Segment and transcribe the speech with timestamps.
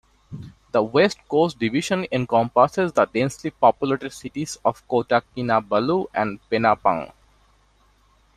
[0.71, 7.11] The West Coast Division encompasses the densely populated cities of Kota Kinabalu and Penampang.